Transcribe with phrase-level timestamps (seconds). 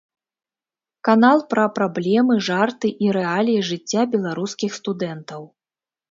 [1.07, 5.41] Канал пра праблемы, жарты і рэаліі жыцця беларускіх студэнтаў.